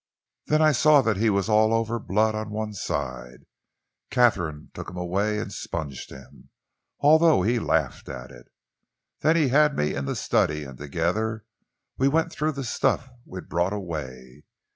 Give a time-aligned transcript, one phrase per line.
[0.47, 3.45] "Then I saw that he was all over blood on one side.
[4.09, 6.49] Katharine took him away and sponged him,
[7.01, 8.47] although he laughed at it.
[9.19, 11.45] Then he had me in the study and together
[11.99, 14.43] we went through the stuff we'd brought away.